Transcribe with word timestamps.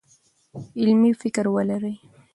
علمي 0.83 1.11
فکر 1.21 1.45
ولرئ. 1.55 1.95